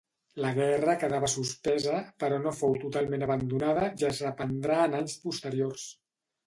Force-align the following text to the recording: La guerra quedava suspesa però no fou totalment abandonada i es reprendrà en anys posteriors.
La 0.43 0.51
guerra 0.53 0.95
quedava 1.03 1.29
suspesa 1.33 1.99
però 2.23 2.41
no 2.47 2.55
fou 2.63 2.73
totalment 2.87 3.27
abandonada 3.29 3.87
i 4.01 4.11
es 4.13 4.27
reprendrà 4.29 4.83
en 4.89 5.01
anys 5.03 5.19
posteriors. 5.29 5.89